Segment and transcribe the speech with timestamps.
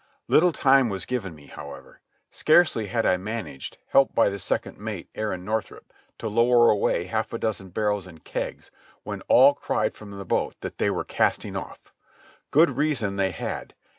[0.27, 2.01] Little time was given me, however.
[2.31, 7.31] Scarcely had I managed, helped by the second mate, Aaron Northrup, to lower away half
[7.33, 8.71] a dozen barrels and kegs,
[9.03, 11.93] when all cried from the boat that they were casting off.
[12.49, 13.75] Good reason they had.